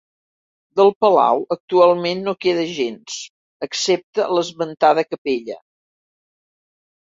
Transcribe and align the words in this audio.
Del 0.79 0.87
palau 1.03 1.43
actualment 1.55 2.23
no 2.27 2.33
queda 2.45 2.63
gens, 2.77 3.19
excepte 3.67 4.27
l'esmentada 4.33 5.05
capella. 5.11 5.61